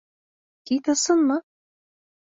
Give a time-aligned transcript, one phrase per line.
[0.65, 1.39] Кит, ысынмы?